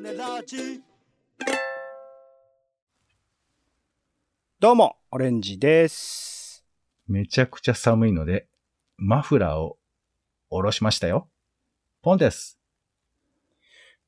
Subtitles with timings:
[0.00, 0.80] 種ラジ
[4.60, 6.64] どうも、オレンジです。
[7.08, 8.46] めちゃくちゃ寒いので、
[8.96, 9.76] マフラーを
[10.50, 11.28] 下ろしましたよ。
[12.00, 12.60] ポンです。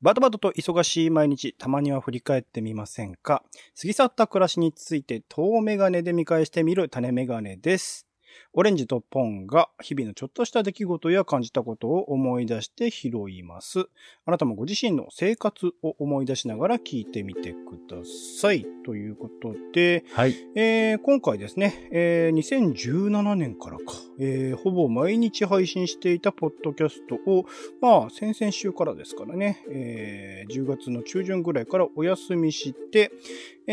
[0.01, 3.43] バタバタと忙しい毎日、たまには振り返ってみませんか？
[3.77, 8.07] 過ぎ去った暮らしについて遠メガネで見返してみる種メガネです。
[8.53, 13.87] オレンジとポンが日々のちょっとした出来事や感じたことを思い出して拾います。
[14.25, 17.97] あなたもご自身の生活を思い出しながら聞いてみてくだ
[18.39, 18.65] さい。
[18.83, 20.35] ということで、はい。
[20.55, 23.83] えー今回ですね、えー2017年からか、
[24.19, 27.45] えーほぼ毎日配信していたポッドキャストを、
[27.81, 33.11] まあ、先々週からですからね、えー10月の中旬ぐらいからお休みして、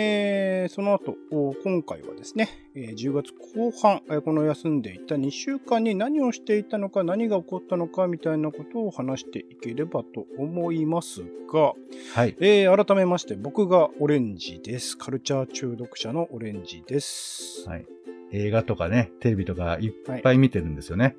[0.01, 11.73] えーその後、お今回はですね、えー10月後半、えーこの休んでいた2週間に何をしていたのか、何が起こったのか、みたいなことを話していければと思いますが、
[12.15, 12.37] はい。
[12.39, 14.97] えー改めまして、僕がオレンジです。
[14.97, 17.69] カルチャー中毒者のオレンジです。
[17.69, 17.87] はい。
[18.31, 19.93] 映画とかね、テレビとかいっ
[20.23, 21.17] ぱい見てるんですよね。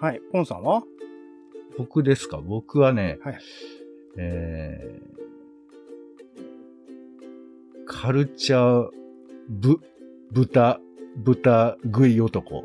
[0.00, 0.20] はい。
[0.32, 0.82] ポンさんは？
[1.78, 2.38] 僕ですか？
[2.38, 3.38] 僕はね、はい
[4.18, 5.11] えー、
[7.86, 8.90] カルチャー、
[9.48, 9.78] ぶ、
[10.30, 10.80] 豚、
[11.16, 12.64] 豚食い男。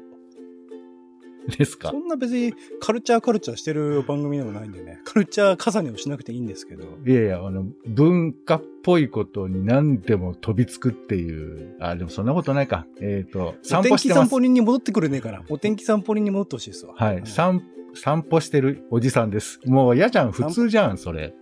[1.57, 1.91] ですか？
[1.91, 4.99] そんな別にカルチャーカルチャーしてる番組でもないんでね。
[5.05, 6.83] カルチャー重ねをしなくていいんですけど。
[7.05, 11.77] いやいや、あの、文化っぽいことに何でも飛びつくっていう。
[11.79, 12.85] あ、でもそんなことないか。
[12.99, 14.39] えっ、と、散お天歩してます気散歩。
[14.41, 15.41] 人に戻ってくれねえから。
[15.47, 16.95] お天気散歩人に戻ってほしいですわ。
[16.97, 17.17] はい。
[17.19, 19.61] うん散、散歩してるおじさんです。
[19.65, 20.33] もう嫌じゃん。
[20.33, 21.33] 普通じゃん、それ。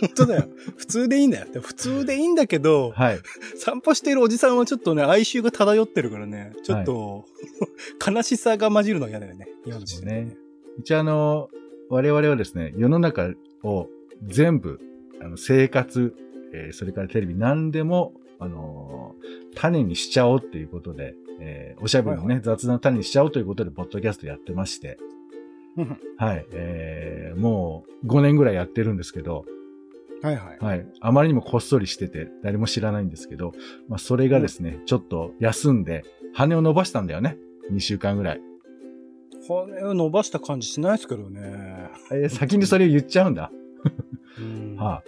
[0.00, 0.44] 本当だよ。
[0.76, 1.46] 普通でいいんだよ。
[1.62, 3.18] 普通でいいんだけど、はい。
[3.56, 6.52] 散歩してるおじさんはちょっとね、哀愁が漂ってるからね。
[6.62, 7.24] ちょっと、
[8.06, 9.48] 悲しさが混じるのが嫌だよね。
[9.66, 10.36] 今の時点でね。
[10.78, 11.48] 一応あの、
[11.88, 13.30] 我々はですね、世の中
[13.62, 13.88] を
[14.26, 14.80] 全部、
[15.20, 16.14] あの生活、
[16.52, 24.98] えーそれからテレビ何でも、あのー種にしちゃおうっていうことで、えーおしゃべりのね、はい雑談の種にしちゃおうということで、ポッドキャストやってまして、
[25.76, 29.44] う んはい、えーもう5年ぐらいやってるんですけど、
[30.24, 30.58] はいはい。
[30.58, 30.86] はい。
[31.00, 33.52] あまりにもこっそりしてて、誰も知らないんですけど、
[33.88, 36.02] まあ、それがですね、ちょっと休んで、
[36.32, 37.36] 羽を伸ばしたんだよね。
[37.70, 38.40] 2週間ぐらい。
[39.46, 41.90] 骨を伸ばした感じしないですけどね。
[42.10, 43.52] えー先にそれを言っちゃうんだ。
[44.38, 45.02] うんは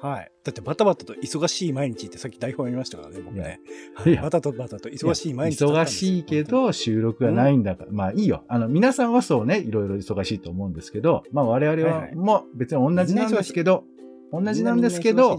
[0.00, 0.30] はい。
[0.44, 3.60] だってバタバタと忙しい毎日ってさっき台本読みましたからね、僕ね。
[3.94, 5.86] はいバタとバタとい忙しい毎日だったん忙。
[5.86, 8.44] しいけど、収録がないんだから、まあいいよ。
[8.48, 13.84] あの、皆さんはそうね、いろいろ忙しいと思うんですけど、まあ我々はもう別に同じなんですけど、
[14.32, 15.38] にじなんですけど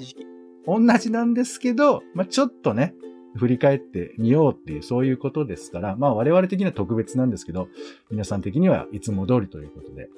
[0.65, 2.93] 同じなんですけど、まあちょっとね、
[3.35, 7.67] 振り返ってみようっていう、そういうことですから、まあ我々的には特別なんですけど、
[8.11, 10.09] 皆さん的にはいつも通りということで。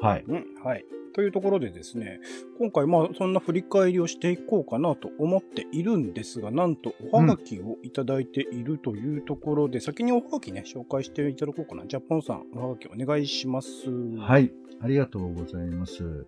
[0.00, 0.24] はい。
[0.26, 0.84] うん、はい。
[1.14, 2.20] というところでですね、
[2.58, 11.86] 今回まあそんな振り返りをしていこうかなと思っているんですが、なんとおはがきをいただいているというところで、先におはがきね、紹介していただこうかな。
[11.86, 13.90] じゃあ、ポンさん、おはがきお願いします。
[14.18, 14.52] はいい。
[14.80, 16.26] ありがとうございます。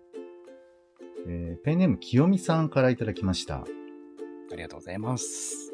[1.27, 3.57] えーペンネーム清美さんからいただきました。
[3.57, 5.73] ありがとうございます。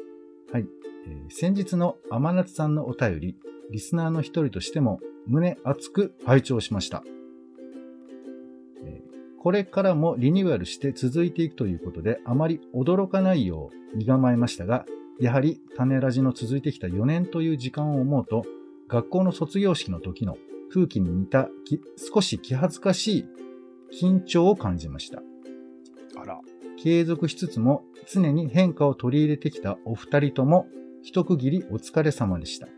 [0.52, 0.66] はい。
[1.06, 3.36] えー先日の甘夏さんのお便り、
[3.70, 7.02] リスナーの一人としても胸熱く拝聴しました。
[8.84, 14.86] えーこれからもリニューアルして続いていくということで、あまり驚かないよう身構えましたが、
[15.20, 18.44] やはり種ラジの続いてきた4年という時間を思うと、
[18.88, 20.36] 学校の卒業式の時の
[20.72, 23.26] 空気に似たき少し気恥ずかしい
[24.02, 25.22] 緊張を感じました。
[26.26, 26.40] あら。
[26.76, 30.66] 継続しつつも常に変化を取り入れてきたお二人とも
[31.02, 32.66] 一区切りお疲れ様でした。
[32.66, 32.70] あ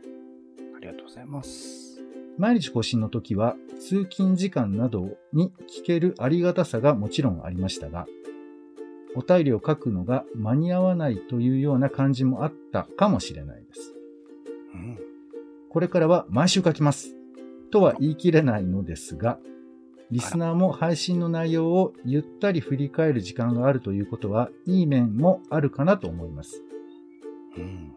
[0.81, 2.01] りがとうございます。
[2.39, 8.07] 毎日更新の時は通勤時間などに聞けるありがたさがもちろんありましたが、
[9.17, 13.95] お便りを書くのが間に合わないというような感じもあったかもしれないです。
[14.75, 14.99] うん。
[15.71, 17.17] これからは毎週書きます。
[17.71, 19.39] とは言い切れないのですが、
[20.11, 26.63] リスナーも配信の内容をゆったり振り返る時間があるということは、いい面もあるかなと思います。
[27.57, 27.93] うん。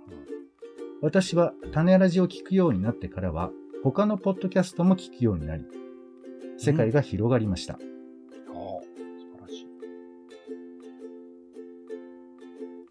[1.02, 3.52] 私は種ラジを聞くようになってからは、
[3.84, 5.66] 他のポッドキャストも聞くようになり、
[6.58, 7.76] 世界が広がりました。
[7.76, 7.88] ああ、素
[9.38, 9.68] 晴らしい。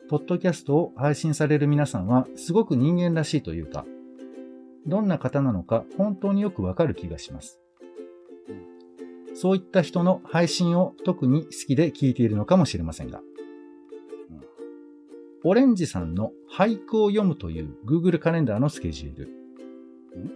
[0.09, 3.85] ポッドキャストを配信される皆さんは、すごく人間らしいというか、
[4.87, 7.60] どんな方なのか本当によくわかる気がします。
[9.35, 13.21] そういった人の配信を特に好きで聞いているのかもしれませんが、
[15.43, 19.31] オレンジさんの俳句を読むという Google カレンダーのスケジュール、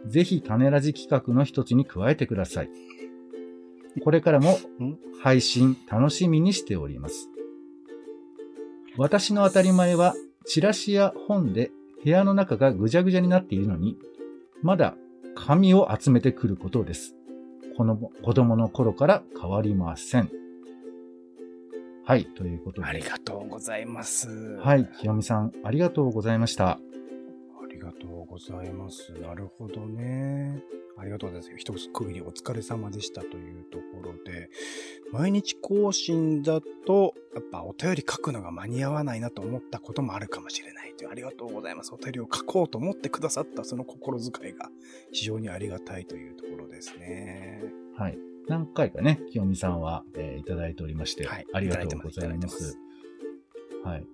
[0.07, 2.71] ぜひ種ラジ企画の一つに加えてください。
[4.03, 4.59] これからも
[5.23, 7.29] 配信楽しみにしております。
[8.97, 10.15] 私の当たり前は、
[10.47, 11.71] チラシや本で
[12.03, 13.99] 部屋の中がぐじゃぐじゃになっているのに、
[14.63, 14.97] まだ
[15.35, 17.15] 紙を集めてくることです。
[17.77, 20.31] この子供の頃から変わりません。
[22.05, 22.87] はい、ということで。
[22.87, 24.29] ありがとうございます。
[24.59, 26.73] はい、清美さん、ありがとうございました。
[26.73, 26.79] あ
[27.71, 29.13] りがとうございます。
[29.15, 30.63] なるほどね。
[30.97, 31.57] ありがとうございます。
[31.59, 34.49] 一つ区切りお疲れ様でしたというところで、
[35.13, 41.11] 毎日更新だと、やっぱお便り書くのが間に合わないなと思ったこともあるかもしれないという。
[41.11, 41.93] ありがとうございます。
[41.93, 44.71] お便りを書こうと思ってくださったその心遣いが
[45.13, 47.63] 非常にありがたいというところですね。
[47.97, 48.19] はい。
[48.49, 52.37] 何回かね、清美さんは、えーいただいておりまして、はいありがとうございま。
[52.37, 52.79] ます
[53.83, 54.07] はい。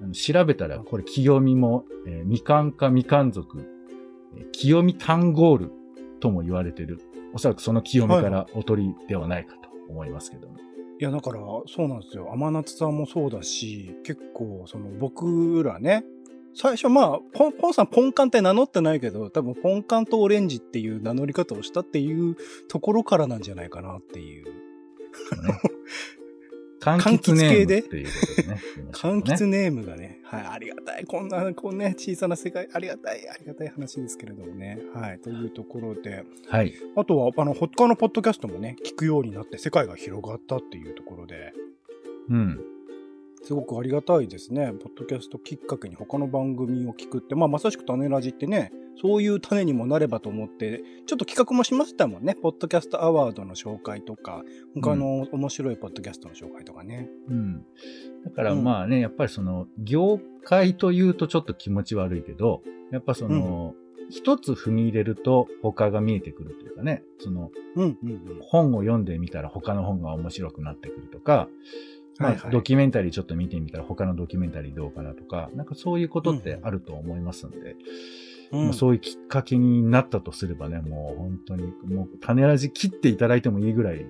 [0.00, 3.60] あの調べたら、これ、清美も、えーみかんかみかん族、
[4.36, 5.77] えー清美タンゴール
[6.20, 7.00] とも言われてる。
[7.34, 10.56] おそらくその清美からお取りではないかと思いますけども。
[11.00, 12.32] いや、だから、そうなんですよ。
[12.32, 16.04] 甘夏さんもそうだし、結構、その、僕らね、
[16.54, 22.36] 最初、まあ、ポン、ポンさんポンカンって名乗ってないけど、多分、ポンカンとオレンジっていう名乗り方をしたっていう
[22.66, 24.46] ところからなんじゃないかなっていう。
[25.12, 25.77] そうね
[26.96, 28.48] 柑橘ネームっていうことで？
[28.48, 28.60] ね。
[28.92, 31.04] 柑ね橘ネームがね、はい、ありがたい。
[31.04, 34.78] こんな、こんな小さな世界、ありがたい、ありがたい話ですけれどもね。
[34.94, 36.74] はい、というところで、はい。
[36.96, 41.52] あとは、あの、他のポッドキャストもね、聞くようになって世界が広がったっていうところで、
[42.30, 42.60] うん。
[43.42, 44.72] すごくありがたいですね。
[44.72, 52.34] ポッドキャストきっかけに他の番組を聞くって、まあまさしく種ラジってね、そういう種にもなればと思って、ちょっと企画もしましたもんね。
[52.34, 54.42] ポッドキャストアワードの紹介とか、
[54.74, 57.08] 他の面白いポッドキャストの紹介とかね。
[57.28, 57.64] うん。
[58.24, 63.74] だからうんまあね、やっぱりその、業界というとちょっと気持ち悪いけど、やっぱその、
[64.10, 68.20] 一つ踏み入れると他が見えてくるというかね、その、うんうんうん。
[68.40, 71.48] 本を読んでみたら他の本が面白くなってくるとか、
[72.18, 77.76] まあ、ドキュメンタリーちょっと見てみたら他のドキュメンタリーどうかなとか、なんかそういうことってあると思いますんで、
[78.50, 78.64] うん。
[78.66, 84.04] まあ、そういうきっかけになったとすればね、もう本当に、もう種ラジ切っていただいてもいいぐらい、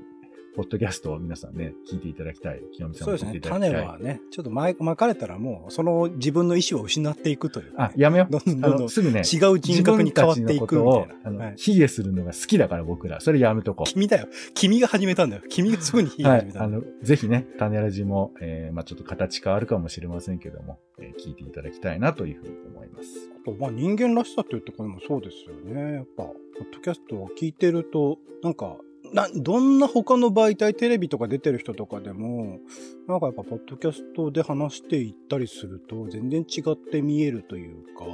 [0.56, 2.60] ポッドキャストを皆さんね、聞いていただきたい。
[2.72, 3.36] 清美さんも聞いてそうですね。
[3.36, 3.70] いただきたい。
[3.70, 8.32] 種はね、ちょっとままかれたらもう、その自分の意思を失っていくというかあね、、やめよう。
[8.32, 11.14] どんどんどんすぐね、違う人格に変わっていくみたいな。
[11.24, 13.20] あの、はい卑下するのが好きだから僕ら。
[13.20, 13.90] それやめとこう。
[13.90, 14.28] 君だよ。
[14.54, 15.42] 君が始めたんだよ。
[15.48, 16.52] 君がすぐに言いはい始め。
[16.52, 16.82] たんだよ。
[16.84, 23.30] あの、ぜひね、種ラジも、えー、まあちょっと形変わるかもしれませんけども、えー聞いていただきたいなというふうに思います。
[23.42, 25.94] あとまあ人間らしさというところもそうですよね。
[25.94, 26.34] やっぱ、ポッ
[26.72, 28.76] ドキャストを聞いてると、なんか、
[29.12, 32.58] な、どんな他の媒体、テレビとか出てる人とかでも、
[33.06, 38.05] なんかやっぱ、ポッドキャストで話していったりすると、全然違って見えるというか、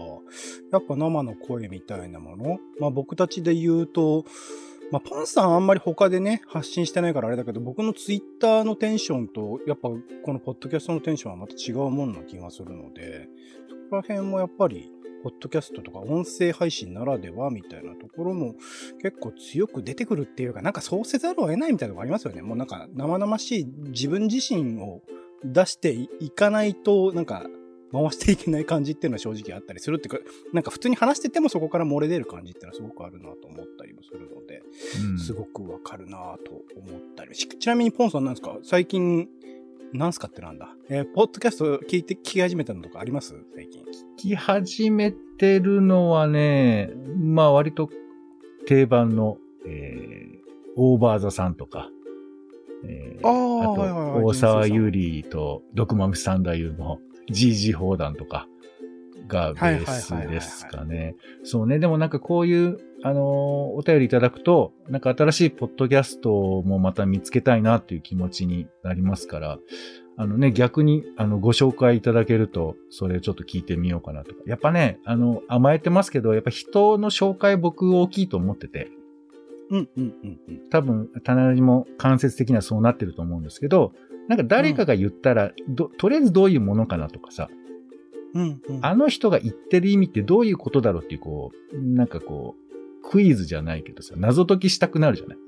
[0.72, 2.58] やっぱ生の声みたいなもの。
[2.78, 4.24] まあ僕たちで言うと、
[4.90, 13.28] まあ、ポンさんあんまり他でね、発信してないからあれだけど、僕のツイッターのテンションと、やっぱこのポッドキャストのテンションはまた違うもんな気がするので、
[13.68, 14.92] そこら辺もやっぱり、
[15.24, 18.56] ポッドキャストとか音声配信ならではみたいなところも
[19.02, 22.42] 結構強く出てくるっていうか、なんかそうせざるを得ないみたいなとこありますよね。
[22.42, 25.00] もうなんか生々しい自分自身を
[25.42, 27.46] 出していかないと、なんか
[27.90, 34.62] 回していけない感じっていうのは正直あったりするっていうか、なんか普通に話しててもそこから漏れ出る感じっていうのはすごくあるなと思ったりもするので、
[35.10, 35.18] うん。
[35.18, 37.48] すごくわかるなと思ったりし。
[37.48, 38.58] ちなみにポンさんなんですか？
[38.62, 39.28] 最近、
[39.92, 40.74] なんすかってなんだ？
[40.88, 43.34] えーポッドキャスト聞いて、聞き始めたのとかあります？
[43.54, 43.82] 最近。
[43.82, 43.84] 聞
[44.16, 47.88] き始めてるのはね、まあ割と
[48.66, 50.38] 定番の、えー、
[50.76, 51.90] オーバーザさんとか、
[52.84, 56.98] えー、あーあと、はいはいはい大沢優里と毒豆サンダーユーの
[57.30, 58.48] GG 砲弾とか
[59.26, 61.14] がベースですかね。
[61.44, 66.30] そうね、でもなんかこういう、あのーお便りいただくと、なんか新しいポッドキャスト
[66.62, 69.58] もまた見つけたいなっていう気持ちになりますから、
[70.16, 74.36] あのね、逆に、あの、ご紹介いただけると、それちょっと聞いてみようかなとか。
[74.46, 78.90] やっぱね、あの、甘えてますけど、やっぱ人の紹介僕大きいと思ってて、
[79.70, 80.70] うんうんうんうん。
[80.70, 83.92] 多分、棚ラジも間接的にはそうなってると思うんですけど、
[84.28, 87.48] なんか誰かが言ったら、どとりあえずどういうものかなとかさ、
[88.34, 88.86] うんうん。
[88.86, 92.63] あの人が言ってる意味ってどういうことだろうっていう、こう、なんかこう、
[93.10, 95.38] クイズじゃないけどさ、謎解きしたくなるじゃない？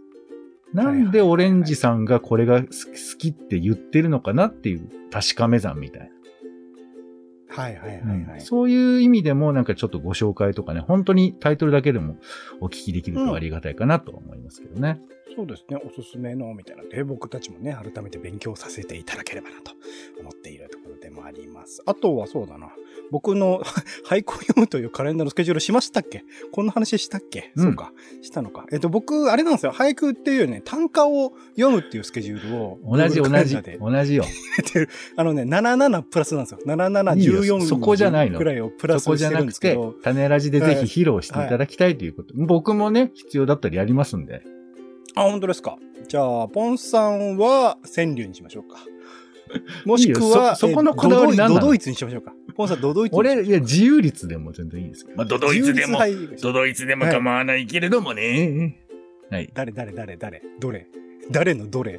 [0.72, 2.68] なんでオレンジさんがこれが好
[3.18, 6.10] きって言ってるのかなっていう確かめ算みたい
[7.48, 8.40] はいはいな、はいはい。
[8.40, 12.16] そういう意味でもなんかちょっとご紹介とかね、本当にタイトルだけでも
[12.60, 15.00] お聞きできるとありがたいかなと思いますけどね。
[15.34, 19.72] そうですね、おすすめの、みたいなので、僕たちもね、改めて勉強させていただければなと
[20.20, 21.82] 思っているところでもあります。
[21.84, 22.70] あとはそうだな、
[23.10, 23.60] 僕の
[24.08, 26.24] 俳句を読むというカレンダーのスケジュールしましたっけ？
[26.52, 27.92] こんな話したっけ、うんそうか、
[28.22, 28.66] したのか。
[28.72, 34.24] えっと、僕、あれなんですよ、俳句っていうよりね、短歌を読むっていうスケジュールを、同じ同じ同じよ。
[35.16, 36.60] あのね、77プラスなんですよ。
[36.64, 42.32] 77、いいよ14そこじゃないのくらいをプラスそこじしてるゃなんくてですけど、、種ラジでぜひ披露していただきたいということ。
[42.36, 44.42] 僕もね、必要だったらやりますんで。
[45.16, 45.78] あ、本当ですか。
[46.06, 48.78] じゃあ、ポンさんは川柳にしましょうか。
[49.86, 52.34] もしくいいよは、そそこのえこだわりドドイツにしましょうか。
[52.54, 55.16] ポンさん、ドドイツ俺、いや、自由率でも全然いいですけど。
[55.16, 55.98] まあ、ドドイツでも、
[56.42, 58.76] ドドイツでも構わないけれどもね。
[59.30, 59.50] はい。
[59.54, 60.86] 誰、誰、誰、誰、どれ？
[61.30, 61.98] 誰のどれ？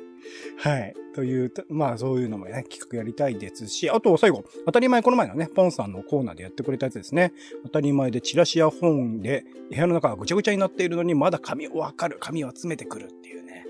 [0.58, 0.94] はい。
[1.14, 7.34] というと、まあそういうのもね、企画やりたいですし、あと最後、当たり前この前のね、ポンさんのコーナーでやってくれたやつですね。
[7.64, 13.66] 当たり前でチラシや本で部屋の中がぐちゃぐちゃになっているのに、まだ紙をわかる、紙を集めてくるっていうね。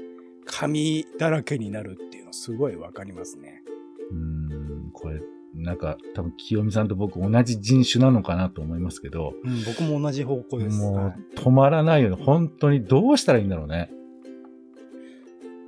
[0.46, 3.64] 紙だらけになるっていうのすごいわかりますね。
[4.12, 5.22] うーん、これ、
[5.54, 10.80] なんか、多分、清美さんと僕同じ人種なのかなと思いますけど、うん、僕も同じ方向です。
[10.80, 12.18] もはいう止まらないよね。
[12.24, 13.90] 本当にどうしたらいいんだろうね。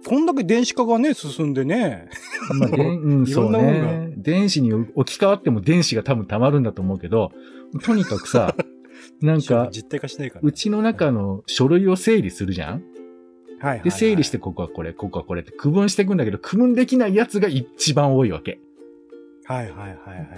[0.09, 2.09] こんだけ電子化がね、進んでね。
[2.59, 4.11] まあ、うん、 いそうね。
[4.17, 7.31] 電子に置き換わっても電子が多分溜まるんだと思うけど、
[7.83, 8.55] とにかくさ、
[9.21, 10.41] なんか、実体化しないから。
[10.43, 12.73] うちの中の書類を整理するじゃん？
[12.73, 18.59] はいはいはいで、整理して、ここはこれ、ここはこれって区分していくんだけど、区分できないやつが一番多いわけ。
[19.43, 19.89] はいはいはい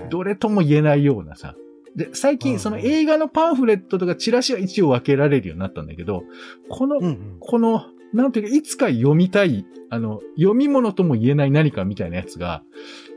[0.01, 0.09] はい。
[0.09, 1.55] どれとも言えないようなさ。
[1.95, 6.23] で、最近その映画のパンフレットとかチラシは一応分けられるようになったんだけど、
[6.67, 7.37] この、うんうん。
[7.39, 12.63] この、なんていうか、いつか読みたい、あの、読み物とも言えない何かみたいなやつが、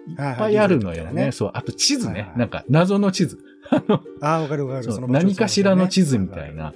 [0.06, 1.04] いっぱいあるのよね。
[1.04, 1.50] はいはいそう。
[1.54, 2.12] あと地図ね。
[2.12, 3.38] はいはいなんか、謎の地図。
[4.20, 4.92] ああ、わかるわかる。
[4.92, 6.50] そうの何かしらの地図みたい。
[6.50, 6.74] そな。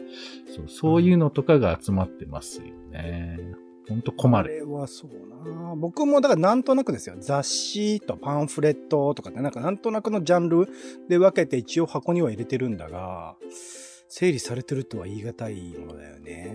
[0.57, 3.39] そう、そういうのとかが集まってますよね。
[3.89, 4.57] ほんと困ある。
[4.59, 5.75] れはそうな。
[5.77, 7.17] 僕もだからなんとなくですよ。
[7.19, 10.69] 雑誌とパンフレットとかってなんかなんとなくのジャンル
[11.09, 13.37] で分けて一応箱には入れてるんだが、
[14.09, 16.55] 整理されてるとは言い難いものだよね。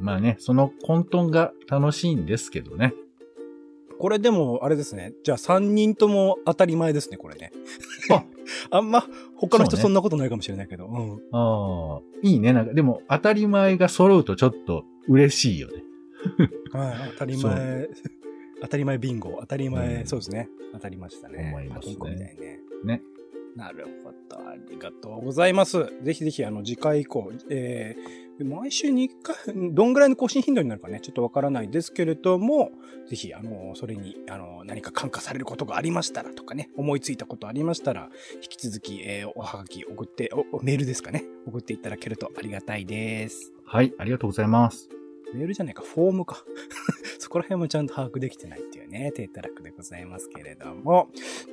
[0.00, 2.94] まあね、その混沌が楽しいんですけどね。
[3.98, 5.12] これでも、あれですね。
[5.24, 7.52] じゃあ3人とも当たり前ですね、これね。
[8.10, 8.24] あ
[8.78, 10.86] あんま、他の人そんなことないかもしれないけど。
[10.86, 11.20] うん。
[11.32, 12.54] ああ、いいね。
[12.54, 15.84] なんか、でも当たり前が揃うとちょっと嬉しいよね。
[16.72, 17.88] はい、当たりそ前、
[18.62, 20.48] 当たり前ビンゴ、当たり前、うんそうですね。
[20.72, 21.50] 当たりましたね。
[21.52, 22.60] 思いますねみたいにね。
[22.84, 23.02] ね。
[23.56, 24.48] なるほど。
[24.48, 25.78] ありがとうございます。
[26.02, 32.72] ぜひぜひ、あの、次回以降、えー、毎週に1回、どんぐらいの更新頻度になるかね、ちょっとわからないですけれども、
[33.08, 43.52] ぜひ、あの、それに、あの、何か感化されることがありましたらとかね、思いついたことありましたら、引き続き、えーおはがき送ってお、おメールですかね、送っていただけるとありがたいです。
[43.64, 44.88] はい、ありがとうございます。
[45.34, 46.44] メールじゃないか、フォームか。
[47.18, 51.08] そこら辺もちゃんと把握できてないっていうね、低たらくでございますけれども。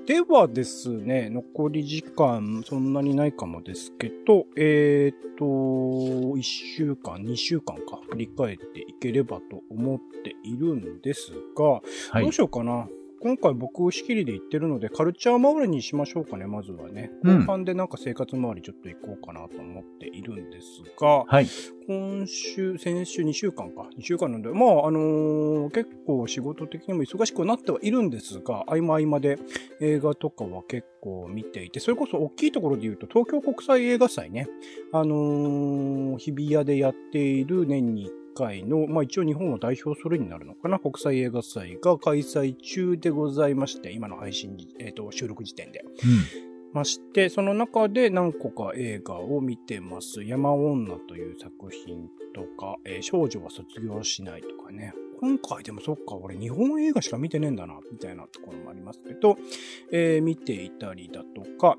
[0.05, 12.31] ではですね、残り時間そんなにないかもですけど、えーっと、1週間、2週間か、振り返っていければと思っているんですが、はいどう。
[12.33, 12.87] しようかな。
[13.21, 17.11] 今回僕仕切りで言ってるので、カルチャー周りにしましょうかね、まずはね。
[17.23, 21.47] うん後半でなんか生活周りちょっと行こうかなと思っているんですが、はい。
[21.87, 23.87] 今週、先週2週間か。
[23.97, 29.39] 2週間なんで、まあ、あのー結構仕事的にも忙しくなってはいるんですが、合間合間で
[29.81, 34.47] 映画とかは結構見ていて、それこそ大きいところで言うと、東京国際映画祭ね。
[34.93, 45.83] あのー日比谷でやっている年に1回の、まあ一応日本を代表するになるのかな、国際映画祭が開催中でございまして、今の配信時、えっ、と、収録時点で。
[46.73, 50.23] まして、その中で何個か映画を見てます。
[50.23, 54.93] 山女という作品とか、えー少女は卒業しないとかね。
[55.19, 59.37] 今回でもそっか、俺日本映画しか見てねえんだな、みたいなところもありますけど、
[59.91, 61.77] えー見ていたりだとか、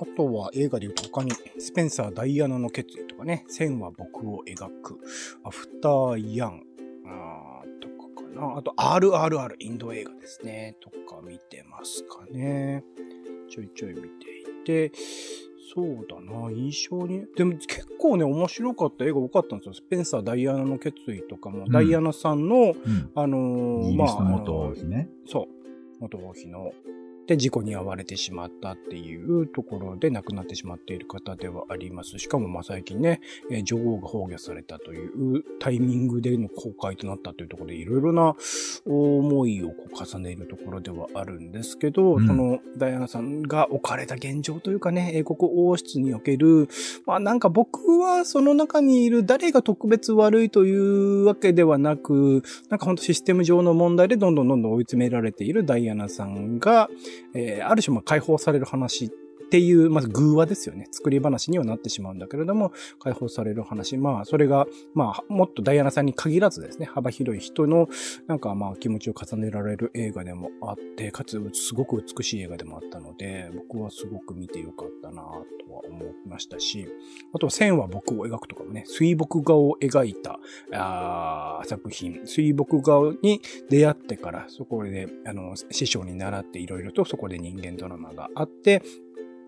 [0.00, 4.98] あとは映画で言うと他に、スペンサー・ダイアナの決意とかね、線は僕を描く、
[5.44, 6.62] アフター・ヤン、
[7.06, 8.56] あーとかかな。
[8.56, 12.82] あと、RRR、インド映画ですね、とか見てますかね。
[13.50, 14.10] ちょいちょい見てい
[14.64, 14.92] て、
[15.74, 17.26] そうだな、印象に。
[17.36, 19.74] でも結構ね、面白かった映画多かったんですよ。
[19.74, 23.10] スペンサー・ダイアナの決意とかも、んダイアナさんの、うん。
[23.14, 25.10] あのーまあ、元王妃ね。
[25.26, 26.00] そう。
[26.00, 26.72] 元王妃の。
[27.30, 32.18] って事故に遭われてしまったっていうところで亡くなってしまっている方ではあります。
[32.18, 33.20] しかもまあ最近ね、
[33.50, 38.34] えー女王が崩御されたというタイミングでの公開となったというところでいろいろな
[38.86, 46.68] 思いをこう重ねるところではあるんですけど、うんそのダイアナさんが置かれた現状というかね、英国王室における、
[47.06, 56.88] まあなんか僕はその中にいる誰が特別悪いというわけではなく、なんか本当システム上の問題でどんどんどんどん追い詰められているダイアナさんが、
[57.34, 59.10] えーある種まあ解放される話
[59.50, 60.86] っていう、まず偶話ですよね。
[60.92, 63.96] 作り話にはなってしまうんだけれども、解放される話。
[63.96, 67.88] まあ、それが、まあ、もっとダイアナさんに限らずですね、幅広い人の、
[68.28, 76.86] なんかまあ、気持ちを重ねられる映画でもあって、かつ、すごく美しい映画でもあったので、僕はすごく見てよかったなとは思いましたし、
[77.34, 80.38] あとは線は僕を描くとかもね、水墨画を描いた、
[80.72, 88.82] あー作品、水墨画に出会ってから、そこで、あの、師匠に習っていろいろとそこで人間ドラマがあって、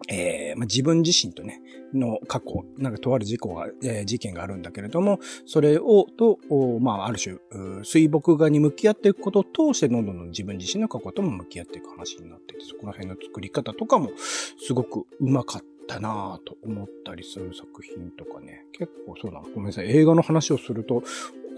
[0.08, 1.60] えーまあ、自分自身とね、
[1.94, 6.38] の過去、なんかとある事故が、えー事件があるんだけれども、それを、と、
[6.80, 7.36] まあ、ある種、
[7.84, 14.10] 水墨画に向き合っていくことを通して、どんどん自分自身の過去とも向き合っていく話になってて、そこら辺の作り方とかも、
[14.58, 21.02] すごくうまかったなぁと思ったりする作品とかね、結構そうだな、ごめんなさい、映画の話をすると、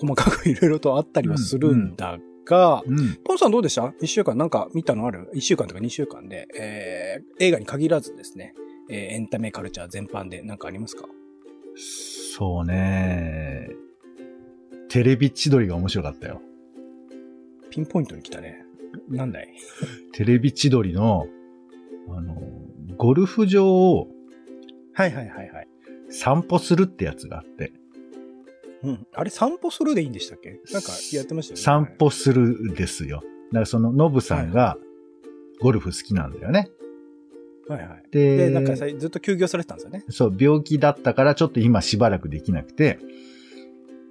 [0.01, 3.17] 細かくいろいろとあったりはするんだが、うん。
[3.25, 3.93] ポンさんどうでした？
[4.01, 5.31] 一週間なんか見たのある？
[5.35, 8.55] 一週間とか二週間で、えー、映画に限らずですね、
[8.91, 11.07] えーエンタメカルチャー全般でなんかありますか？
[11.77, 13.71] そうね。
[14.89, 16.41] テレビ千鳥が面白かったよ。
[17.71, 18.65] ピンポイントに来たね。
[19.09, 19.49] なんだい？
[20.13, 21.27] テレビ千鳥の、
[22.09, 22.37] あの、
[22.97, 24.09] ゴルフ場を
[24.93, 25.69] はいはいはいはい。
[26.11, 27.73] 散歩するってやつがあって、
[28.85, 29.07] うん。
[29.13, 30.61] あれ散歩するでいいんでしたっけ？
[30.73, 31.63] なんかやってましたよね。
[31.63, 33.23] 散歩するですよ。
[33.51, 34.77] だからその、ノブさんが
[35.61, 36.71] ゴルフ好きなんだよね。
[37.69, 38.03] はいはい。
[38.11, 40.05] で、で、なんかさずっと休業されてたんですよね？
[40.11, 42.99] そう、病気だったからちょっと今しばらくできなくて、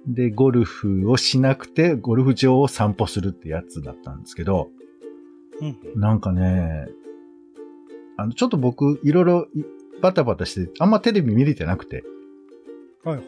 [0.06, 4.70] で、ゴルフをしなくて、ゴルフ場を散歩するってやつだったんですけど、
[5.60, 6.00] うん。
[6.00, 6.88] なんかね、
[8.16, 9.64] あの、ちょっと僕、いろいろい
[10.02, 12.04] バタバタして、あんまテレビ見れてなくて、
[13.02, 13.26] はいはい。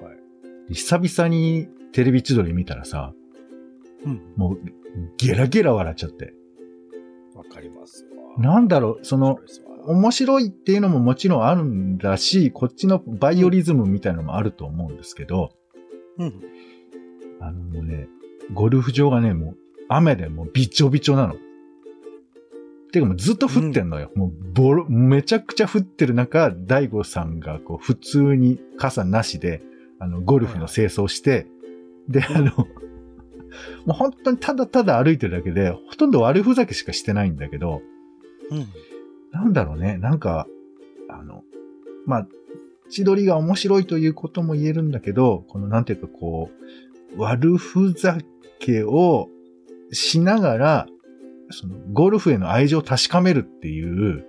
[0.70, 3.12] 久々にテレビ千鳥見たらさ、
[4.04, 4.32] うん。
[4.36, 4.58] もう、
[5.16, 6.34] ゲラゲラ笑っちゃって。
[7.34, 8.06] わかります
[8.36, 8.42] わ。
[8.42, 9.38] なんだろう、その
[9.86, 15.50] 面白いっていうのももちろんあるんだし、こっちのバイオリズムみたいなのもあると思うんですけど、
[16.18, 16.40] うん。
[17.40, 18.08] あのもうね、
[18.52, 19.56] ゴルフ場がね、もう
[19.88, 21.36] 雨でもうびちょびちょなの。
[22.92, 24.10] てかもうずっと降ってんのよ。
[24.16, 29.62] もうボロ、めちゃくちゃ降ってる中、大悟さんがこう普通に傘なしで、
[29.98, 31.46] あの、ゴルフの清掃して、
[32.08, 32.66] で、あの、も
[33.88, 37.82] う本当にただただ歩いてるだけで、ほとんど悪ふざけしかしてないんだけど、
[38.50, 38.66] うん。
[39.32, 40.46] なんだろうね、なんか、
[41.08, 41.42] あの、
[42.04, 42.28] まあ、
[42.88, 46.50] 千鳥が面白いということも言えるんだけど、このなんていうかこ
[47.16, 48.18] う、悪ふざ
[48.58, 49.28] けを
[49.92, 50.86] しながら、
[51.50, 54.24] そのゴルフへの愛情を確かめるっていう、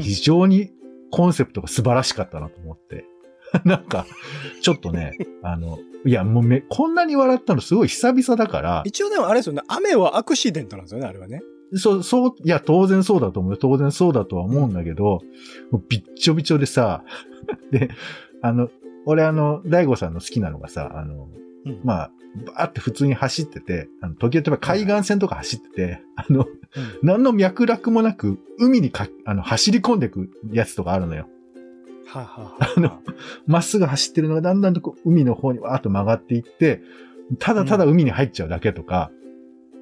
[0.00, 0.70] 非常に
[1.10, 3.04] コンセプトが素晴らしかったなと思って。
[3.64, 4.06] なんか、
[4.60, 11.40] ちょっとね、あの、いや、もうめ、こんなに笑ったのすごい久々だから、一応でもあれですよね、雨はアクシデントなんですよね、あれはね。
[11.74, 13.58] そう、そう、いや、当然そうだと思うよ。
[13.60, 15.20] 当然そうだとは思うんだけど、
[15.70, 17.04] もうびっちょびちょでさ、
[17.70, 17.90] で、
[18.42, 18.70] あの、
[19.04, 21.28] 俺あの、大悟さんの好きなのがさ、あの、
[21.66, 22.10] うんまあ、
[22.46, 26.46] バーって普通に走ってて、あの時々海岸線とか走ってて、あの、
[27.02, 31.28] 何の脈絡もなく、海にか、あの、走り込んでくやつとかあるのよ。
[32.08, 33.02] はあ、はあはあの
[33.46, 36.80] まっすぐ走ってるのがだんだんとこう海の方にわーっと曲がっていって、
[37.38, 39.10] ただただ海に入っちゃうだけとか、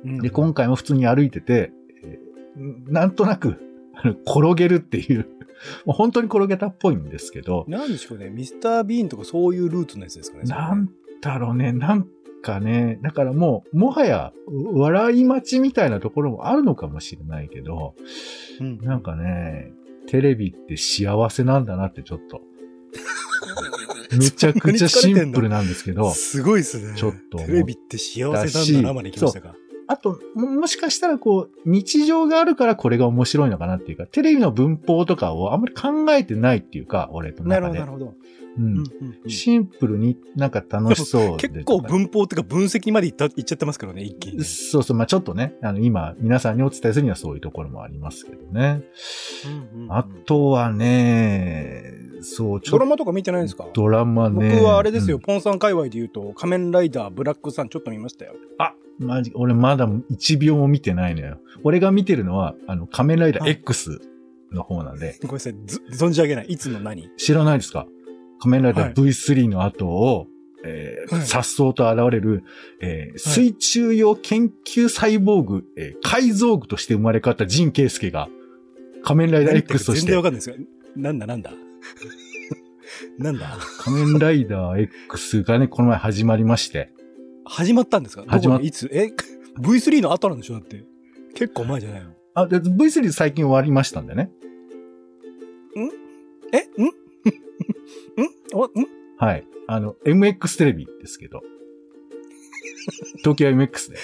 [0.05, 0.19] うん。
[0.19, 1.73] で、今回も普通に歩いてて、
[2.05, 3.61] えーなんとなく、
[3.95, 5.29] あの転げるっていう、
[5.85, 10.45] もう本当に転げたっぽいんですけど、なんでしょうね、ミスター・ビーンとかそういうルーツのやつですかね。
[10.45, 12.09] なんだろうね、なん
[12.43, 17.95] かね、だからもう、もはや、う笑い待ちみたいなところもあるのかもしれないけど、
[18.61, 18.79] うん。
[18.79, 19.73] なんかね、
[20.07, 22.43] テレビって幸せなんだなってちょっと。
[24.17, 26.95] めちゃくちゃシンプルなんですけど、 すごいですね。
[26.97, 29.57] ちょっとテレビって幸せなんだなまで行きましたか。
[29.89, 37.79] あと、ももしかしたらこう、日常があるからこれが面白いのかなっていうか、テレビの文法とかをあんまり考えてないっていうか、俺となるほど。
[37.79, 38.15] なるほど。
[38.59, 41.49] ううんシンプルになんか楽しそうで。
[41.49, 44.45] 結構文法っていうか分析までいったいっちゃってますけどね、一気にね。
[44.45, 48.83] そうそう、まあちょっとね、あの、今、皆さんにお伝えするにはそういうところもありますけどね。
[49.75, 51.93] うんうんうんあとはね、
[52.23, 53.67] そう、ドラマとか見てないんですか？
[53.75, 54.51] ドラマね。
[54.57, 58.35] 僕はあれですよ、うんポンさん界隈で言うと、仮面ライダーブラックさんちょっと見ましたよ。
[58.99, 61.37] マジ、俺まだ1秒も見てないのよ。
[61.63, 64.01] 俺が見てるのは、あの、仮面ライダー X
[64.53, 66.47] の方なんで、ごめんなさい、ず存じ上げない。
[66.47, 67.11] いつの何？
[67.19, 67.87] 知らないですか？
[68.41, 68.95] 仮面ライダーはい。
[68.95, 70.27] V3 の後を、
[70.65, 71.27] えーはい。
[71.27, 72.45] 颯爽と現れる、
[72.81, 78.29] えー水中用研究サイボーグ、えー改造具として生まれ変わったジン・ケイスケが、
[79.03, 80.07] 仮面ライダー X として。
[80.07, 80.57] か全然わ、かんないですよ。
[80.97, 81.53] なんだなんだ？
[83.19, 83.59] なんだ？
[83.81, 86.91] 仮面ライダー X がね、この前始まりまして、
[87.45, 88.25] 始まったんですか？
[88.27, 88.89] 始まっいつ？
[88.93, 89.13] え
[89.61, 90.55] ?V3 の後なんでしょ？
[90.55, 90.85] だって。
[91.35, 92.11] 結構前じゃないの。
[92.35, 94.31] あ、で V3 最近終わりましたんでね。
[96.53, 96.59] え？
[96.83, 96.91] んん？
[98.55, 98.71] おん？
[99.19, 99.47] はい。
[99.67, 101.43] あの、MX テレビですけど。
[103.19, 103.99] 東京 MX で。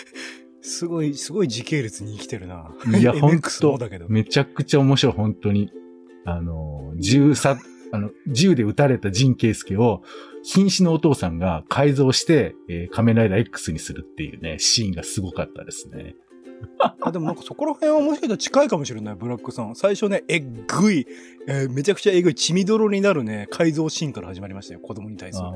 [0.60, 2.74] すごい、すごい時系列に生きてるな。
[2.98, 4.06] いや、ほんとだけど。
[4.08, 5.70] めちゃくちゃ面白い、本当に。
[6.24, 7.58] あの、銃さ、
[7.90, 10.02] あの、銃で撃たれたジン・ケイスケを、
[10.44, 16.14] 瀕死のお父さんが改造して、えー仮面ライダー X にするっていうね、シーンがすごかったですね。
[16.78, 19.74] あ、でもなんかそこら辺はもしかしたら近いかもしれない、ブラックさん。
[19.74, 21.06] 最初ね、えっぐい、
[21.46, 25.46] えーめちゃくちゃえぐい血みどろになるね、改造シーンから始まりましたよ、子供に対する。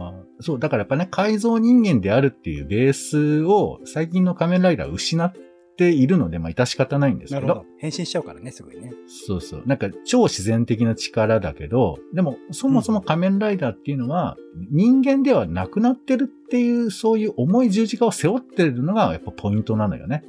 [0.40, 5.32] そう、だからやっぱね、改造人間であるっていうベースを最近の仮面ライダーは失っ
[5.76, 7.46] ているので、まあ、致し方ないんですけど。
[7.46, 7.66] なるほど。
[7.78, 8.92] 変身しちゃうからね、すぐにね。
[9.06, 9.62] そうそう。
[9.66, 14.36] なんか超自然的な力だけど、でもそもそも仮面ライダーっていうのは
[14.70, 20.24] 人間ではなくなってるっていうそういう重い十字架を背負ってるのがやっぱポイントなのよね。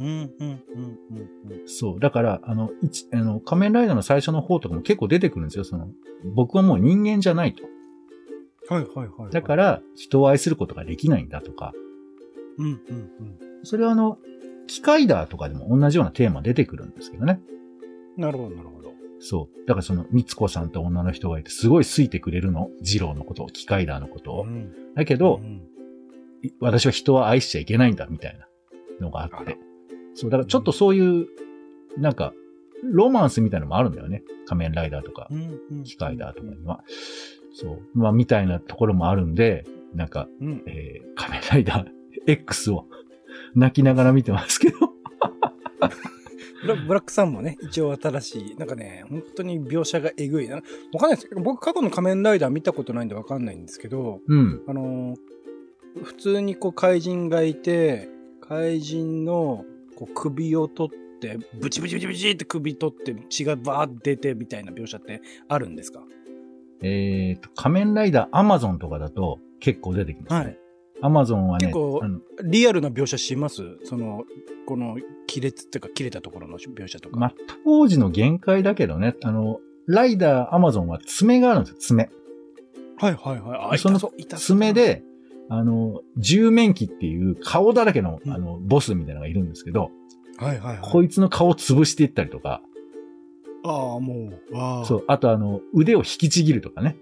[0.00, 1.14] うん、うん、うん、う
[1.54, 1.68] ん、うん。
[1.68, 2.00] そう。
[2.00, 5.64] だから、あの、一あの仮面ライダーの最初の方とかも結構出てくるんですよ。
[5.64, 5.88] その、
[6.34, 7.64] 僕はもう人間じゃないと。
[8.68, 11.72] はい、はい、はい。、だからら、人を愛することができないんだとか。
[12.58, 13.38] うん、うん、うん。
[13.62, 14.18] それはあの、
[14.66, 17.40] 機械だとかでも同じようなテーマ出てくるんですけどね。
[18.16, 18.92] なるほど、なるほど。
[19.20, 19.66] そう。
[19.66, 22.70] だからその、みつこさんって女の人がいて、すごい好いてくれるの。
[22.82, 24.46] 二郎のことを、機械だのことを。
[24.46, 24.72] ん。
[24.94, 25.62] だけどう、ん
[26.60, 28.46] 私は人は愛しちゃいけないんだ、みたいな
[29.00, 29.56] のがあって。
[30.14, 31.28] そう、だからちょっとそういう、
[31.96, 32.32] なんか、
[32.82, 34.22] ロマンスみたいなのもあるんだよね。
[34.46, 35.28] 仮面ライダーとか。
[35.84, 36.84] 機械だとかには。
[37.54, 37.80] そう。
[37.94, 40.62] まあ、みたいなところもあるんで、なんか、うん。
[40.66, 41.86] えー、仮面ライダー
[42.26, 42.86] X を
[43.54, 44.76] 泣きながら見てますけど。
[46.62, 50.56] ブラブラックさんもね、一応新しい、なんかね、本当に描写がえぐいな。
[50.56, 50.62] わ
[50.98, 54.62] かんないですけど、僕過去の仮面ライダー見たことないんでわかんないんですけど、うん。
[54.66, 55.16] あのー
[56.02, 58.08] 普通にこう怪人がいて、
[58.40, 66.02] 怪人のこう首を取って、ブチブチブチブチって首取って血がバーって出てみたいな描写ってあるんですか？
[66.82, 70.38] えーと、仮面ライダーアマゾンとかだと結構出てきますね。
[70.38, 70.58] はい
[71.02, 72.00] アマゾンはね、結構
[72.44, 73.62] リアルな描写します？
[73.82, 74.22] その、
[74.64, 77.18] この亀裂っていうか切れたところの描写とか。
[77.18, 82.10] まあ、当時の限界だけどね、あの、ライダーアマゾンは爪があるんですよ、爪。
[82.96, 83.74] はいはいはい。
[83.74, 84.00] あ、その
[84.38, 85.02] 爪、で、
[85.48, 89.90] あの、十面鬼っていう顔だらけの、うんあの、ボスみたいなのがいるんですけど、
[90.38, 90.78] はいはいはい。
[90.82, 92.62] こいつの顔を潰していったりとか、
[93.64, 94.84] ああ、もう、わあ。
[94.84, 96.96] そう、あとあの、腕を引きちぎるとかね。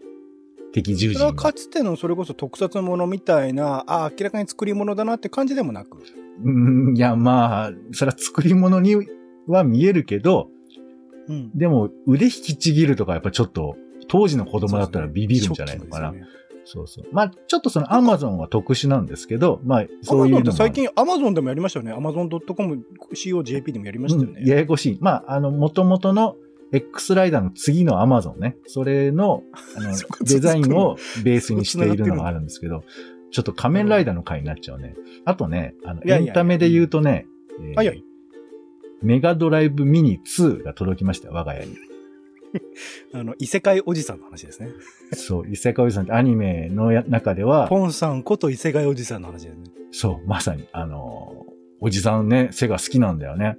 [0.72, 1.35] 敵十それは。
[1.35, 5.98] かつてのそれこそ特撮ものみたいな、ああ、明らかに作り物だなって感じでもなく。
[6.44, 8.96] うん、いや、まあ、それは作り物に
[9.46, 10.48] は見えるけど、
[11.28, 11.50] うん。
[11.57, 13.76] でも腕引きちぎるとかやっぱちょっと、
[14.09, 16.12] 当時の子供だったらビビるんじゃないのかな。
[16.12, 16.24] ね
[16.64, 17.05] そうそう。
[17.12, 20.53] まあ、ちょっとそのアマゾンは特殊なんですけど、まあ、アそういうの。
[20.53, 21.92] 最近アマゾンでもやりましたよね。
[21.92, 24.40] アマゾン .com、COJP でもやりましたよね。
[24.40, 24.98] うんややこしい。
[25.01, 26.37] まあ、あの、元々の
[26.72, 28.57] X ライダーの次のアマゾンね。
[28.66, 29.42] それの、
[29.77, 29.94] あの
[30.25, 32.85] デザインをベースにしているのがあるんですけど、
[33.31, 34.94] ちょっと仮面ライダーの回になっちゃうね。
[35.25, 37.27] あとね、あの、エンタメで言うとね。
[39.03, 41.77] メガドライブミニ2が届きましたよ、我が家に。
[43.15, 44.71] あの、異世界おじさんの話ですね。
[45.12, 49.65] そう、伊勢川さんってアニメのや中では、ポンさんこと異世界おじさんの話ですね。
[49.91, 51.53] そう、まさに、あのー
[51.85, 53.59] おじさんね、背が好きなんだよね。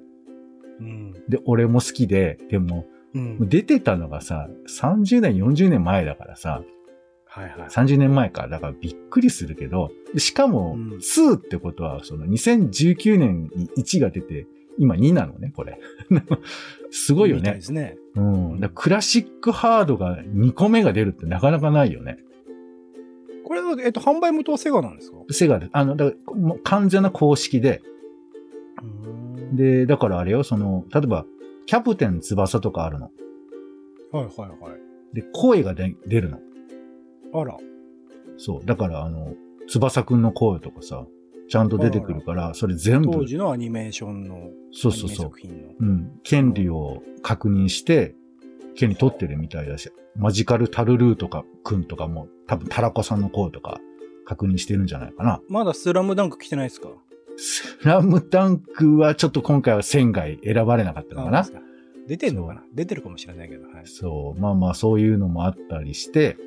[0.79, 1.11] うん。
[1.27, 3.49] で、俺も好きで、でも、うん。
[3.49, 6.63] 出てたのがさ、30年、40年前だからさ、
[7.25, 7.67] はいはい。
[7.67, 8.47] 30年前か。
[8.47, 15.79] だからびっくりするけど、でしかも、うん2ってことは、その2019年に1が出て、今2なのね、これ。
[16.91, 17.61] すごいよねで。
[17.61, 17.97] すね。
[18.15, 18.59] うん。
[18.59, 22.17] だクラシックハードが2個目が出るってなかなかないよね。
[23.45, 25.17] これは、えっと、販売元はセガなんですか？
[25.31, 25.69] セガで。
[25.71, 27.81] あの、だからもう完全な公式で、
[28.81, 29.09] う
[29.53, 29.55] ん。
[29.55, 31.25] で、だからあれよ、その、例えば、
[31.65, 33.11] キャプテン翼とかあるの。
[34.11, 35.15] はいはいはい。
[35.15, 36.39] で、声がで出るの。
[37.33, 37.57] あら。
[38.37, 38.65] そう。
[38.65, 39.33] だから、あの、
[39.67, 41.05] 翼くんの声とかさ、
[41.49, 45.31] ちゃんと出てくるから、それ全部当、時のアニメーションの、そうそうそう。
[45.79, 46.19] うん。
[46.23, 48.15] 権利を確認して、
[48.75, 53.79] 権利取ってるみたいだし、マジカルタルルーとか、くんとかも、多分タラコさんの声とか、
[54.25, 55.41] 確認してるんじゃないかな。
[55.49, 56.87] まだスラムダンク来てないですか？
[57.35, 61.47] スラムダンクはちょっと今回は仙外選ばれなかったのかなあ。
[62.07, 62.63] 出てんのかな？
[62.73, 63.85] 出てるかもしれないけど、はい。
[63.85, 64.39] そう。
[64.39, 66.37] まあまあそういうのもあったりして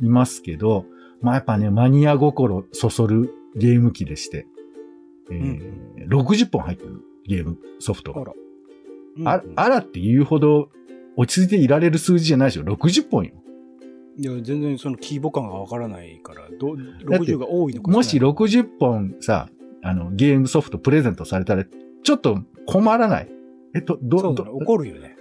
[0.00, 0.86] いますけど、
[1.20, 4.46] まあやっぱね、マニア心そそるゲーム機でして、
[5.30, 8.22] えー60本入ってるゲームソフトが。
[8.22, 8.32] あら。
[9.24, 10.68] あうんあらって言うほど
[11.16, 12.62] 落ち着いていられる数字じゃないでしょ。
[12.62, 13.32] 60本よ。
[14.18, 19.48] いや、全然その規模感がわからないから、どだって60が多いのかもし少ないのか60本さ、
[19.82, 23.28] あの、ゲームソフトプレゼントされたら、ちょっと困らない。
[23.74, 25.16] えっと、ど、うだね、怒るよね。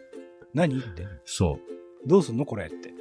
[0.53, 1.05] 何って。
[1.25, 1.59] そ
[2.05, 2.07] う。
[2.07, 2.93] どうすんのこれって。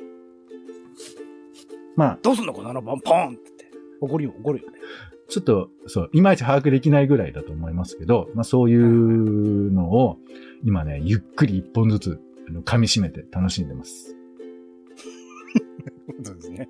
[1.96, 3.70] まあ、どうすんのこの7番ポンって。
[4.00, 4.78] 怒るよ、怒るよね。
[5.28, 10.18] ちょっと、そう、いまいち把握できないぐらいだと思いますけど、まあそういうのを、
[10.64, 12.20] 今ね、ゆっくり一本ずつ、
[12.64, 14.16] 噛み締めて楽しんでます。
[16.22, 16.68] そうですね。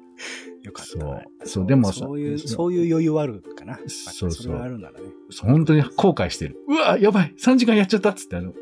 [0.63, 1.25] よかった、そうね。
[1.45, 3.79] そうでもさそういう、そういう余裕あるかな。
[3.79, 5.07] そうそうそれがあるならね。
[5.31, 6.57] そう本当に後悔してる。
[6.69, 8.53] うわ、やばい !3 時間やっちゃったっつって、あの、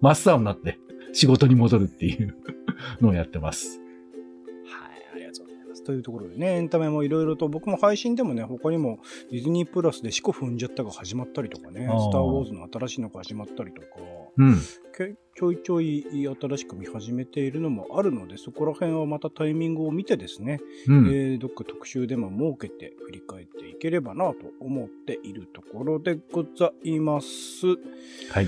[0.00, 0.78] 真っ青になって
[1.12, 2.36] 仕事に戻るっていう
[3.00, 3.80] のをやってます。
[5.90, 9.00] というところでね、エンタメもいろいろと、僕も配信でもね、他にも
[9.32, 13.88] ディズニープラスで四股踏んじゃったが始まったりとかね、スター・ウォーズの新しいのが始まったりとか、
[14.38, 14.56] うん。
[14.96, 16.04] けちょいちょい
[16.40, 21.06] 新しく見始めているのもあるので、そこら辺はまたタイミングを見てですね、うん。
[21.08, 27.66] えーどっか特集でも設けて振り返っていければなと思っているところでございます。
[28.30, 28.46] はい。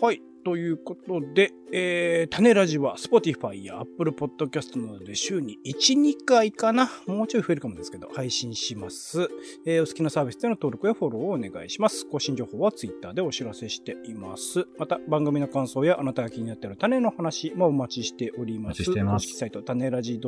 [0.00, 0.20] はい。
[0.44, 9.28] ということで、えー、種ラジは Spotify や Apple Podcast などで週に1、2回かなもうちょい増えるかもですけど、配信します。
[9.66, 12.06] えー、お好きなサービスでの登録やフォローをお願いします。
[12.06, 14.66] 更新情報は Twitter でお知らせしています。
[14.78, 18.82] また、番組の感想やあなたが気になっている種の話もお待ちしております。
[18.82, 20.20] お待ちしています公式サイト、種ラジ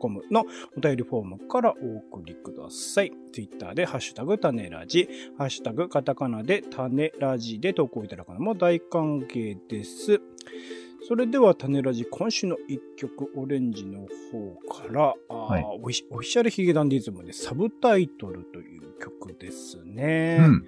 [0.00, 0.44] .com の
[0.76, 3.12] お便りフォームからお送りください。
[3.32, 10.20] Twitter でハッシュタグ種ラジ、ハッシュタグカタカナで種ラジで投稿いただくのも大歓迎です。
[11.06, 14.00] それでは種ラジ今週の一曲オレンジの
[14.32, 20.38] 方から、はいオフィシャルヒゲダンディズムでサブタイトルという曲ですね。
[20.40, 20.66] うん。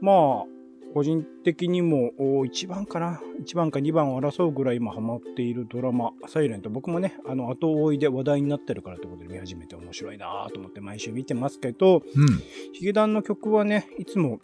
[0.00, 0.44] まあ、
[0.92, 6.70] 個人的にもお1番かな ?1 番か2番を争うぐらい今ハマっているドラマ、サイレント。
[6.70, 12.42] 僕もね、あの、後追いで話題になってるからということで見始めて面白いなと思って毎週見てますけど、うん。
[12.72, 14.40] ヒゲダンの曲はね、いつも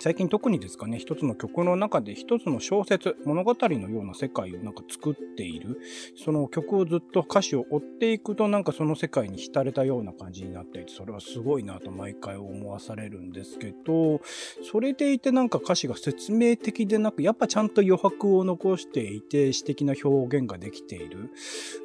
[0.00, 5.80] 最近特にですかね、一つの曲の中で一つの小説、物語のような世界をなんか作っている。
[6.16, 14.20] その曲をずっと歌詞を追っていくとなんかその世界に浸れたような感じになっていて、それはすごいなと毎回思わされるんですけど、
[14.62, 21.30] それでいてなんか歌詞が説明的でなく、やっぱちゃんと余白を残していて、詩的な表現ができている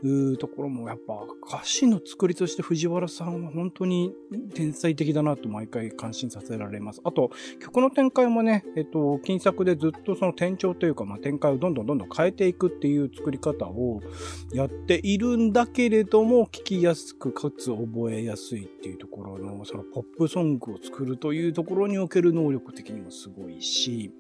[0.04, 1.14] うーところもやっぱ
[1.46, 4.14] 歌詞の作りとして藤原さんは本当に
[4.54, 7.02] 天才的だなと毎回感心させられます。
[7.04, 14.02] あと、曲の展開もね、えっと、金作でずっとその転調というか、まあ、展開をどんどんどんどん変えていくっていう作り方を
[14.52, 24.12] やっているんだけれども、聞きやすくかつ覚えやすいっていうところの、そのポップソングを作るというところにおける能力的にもすごいし、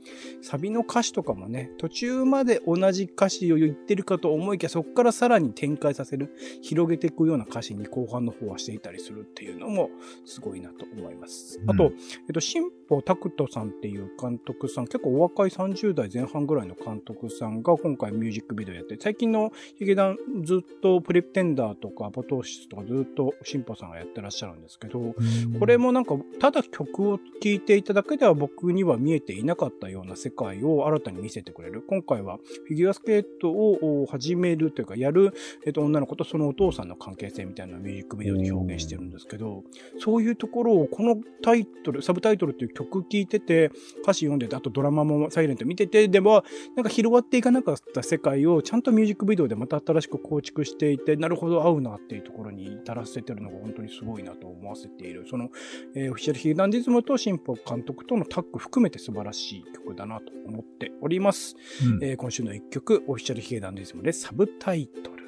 [0.44, 9.89] サビの歌詞とかもね、途中まで同じ歌詞を言ってるかと思いきや、そこからさらに展開させる、広げていくような歌詞に後半の方はしていたりするっていうのも
[10.24, 11.60] すごいなと思います。
[11.65, 11.94] あと、うん
[12.28, 25.16] えっと、新保拓人さんっていう監督さん、結構お若い30代前半ぐらいの監督さんが今回ミュージックビデオやって、最近のヒゲダンずっとプレテンダーとかアポトーシスとかずっと新保さんがやってらっしゃるんですけど、
[25.60, 31.84] これもなんか、ただ曲を聴いていただけでは僕には見えていなかったような世界を新たに見せてくれる。
[31.88, 35.34] 今回はフィギュアスケートを始めるというか、やる、
[35.66, 39.64] えっと、女の子とそのお父さんの関係性みたいなミュージックビデオで表現してるんですけど、
[40.00, 43.61] そういうところをこのタイトル、サブタイトルっていう曲聴いてて、
[44.02, 46.43] 歌詞読んでて、あとドラマもサイレント見てて、でも、
[46.76, 55.26] なんか広がっていかなかった世界をちゃんとミュージックビデオでまた新しく構築していて、なるほど合うなっていうところに至らせてるのが本当にすごいなと思わせている。
[55.30, 55.50] その、
[55.95, 61.56] えーオフィシャルヒゲダンディズムと新保監督とのタッグ含めて素晴らしい曲だなと思っております。
[61.84, 65.21] うんえー今週の一曲、オフィシャルヒゲダンディズムでサブタイトル。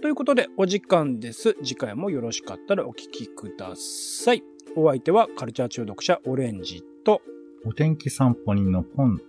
[0.00, 1.56] ということで、お時間です。
[1.62, 4.42] 次回もよろしかったらお聴きください。
[4.76, 7.22] お相手はカルチャー中毒者オレンジと
[7.64, 9.20] お天気散歩人のポン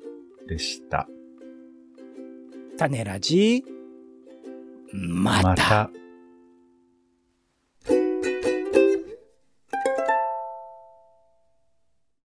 [0.47, 1.07] でした。
[2.77, 3.63] 種ラジ。
[4.93, 5.49] また。
[5.49, 6.00] また